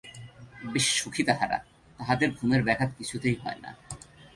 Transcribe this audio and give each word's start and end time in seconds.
বেশ 0.63 0.87
সুখী 0.95 1.23
তাহারা! 1.23 1.57
তাহাদের 1.99 2.29
ঘুমের 2.31 2.61
ব্যাঘাত 2.63 2.89
কিছুতেই 2.97 3.35
হয় 3.35 3.59
না। 3.61 3.71